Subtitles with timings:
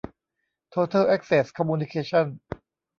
[0.69, 2.25] โทเทิ่ล แอ็คเซ็ส คอมมูนิเคชั่น